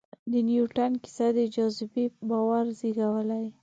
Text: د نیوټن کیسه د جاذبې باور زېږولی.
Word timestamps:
د 0.31 0.33
نیوټن 0.47 0.91
کیسه 1.03 1.27
د 1.35 1.37
جاذبې 1.53 2.05
باور 2.29 2.65
زېږولی. 2.79 3.45